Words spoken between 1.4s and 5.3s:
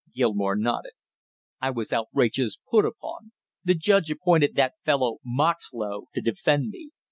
"I was outrageous put upon! The judge appointed that fellow